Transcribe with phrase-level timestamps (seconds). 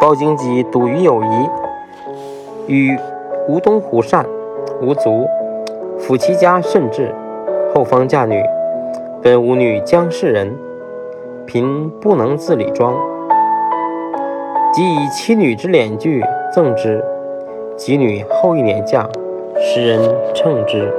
[0.00, 1.48] 包荆棘笃于友谊，
[2.66, 2.98] 与
[3.48, 4.26] 吴东湖善，
[4.82, 5.26] 无足，
[5.98, 7.14] 抚其家甚至。
[7.74, 8.42] 后方嫁女，
[9.22, 10.54] 本吾女江氏人，
[11.46, 12.94] 贫不能自理庄，
[14.72, 16.22] 即以妻女之脸具
[16.54, 17.04] 赠之。
[17.76, 19.06] 及女后一年嫁，
[19.60, 20.00] 时人
[20.34, 20.90] 称之。